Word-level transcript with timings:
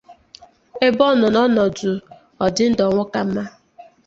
ebe 0.85 1.01
ọ 1.09 1.13
nọ 1.19 1.27
n’ọnọdụ 1.33 1.91
ọ 2.43 2.45
dị 2.55 2.63
ndụ 2.69 2.83
ọnwụ 2.89 3.03
ka 3.13 3.21
mma 3.27 3.43